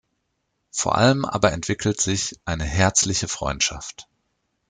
Vor 0.71 0.95
allem 0.97 1.25
aber 1.25 1.51
entwickelt 1.51 2.01
sich 2.01 2.35
eine 2.43 2.63
herzliche 2.63 3.27
Freundschaft. 3.27 4.07